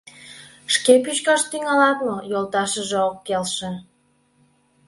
[0.73, 3.69] Шке пӱчкаш тӱҥалат мо?— йолташыже ок келше.